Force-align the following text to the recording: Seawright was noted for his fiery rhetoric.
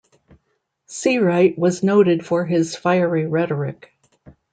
Seawright 0.87 1.59
was 1.59 1.83
noted 1.83 2.25
for 2.25 2.43
his 2.43 2.75
fiery 2.75 3.27
rhetoric. 3.27 3.93